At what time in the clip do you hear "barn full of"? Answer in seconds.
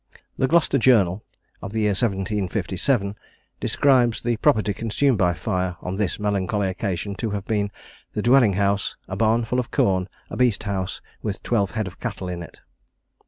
9.15-9.69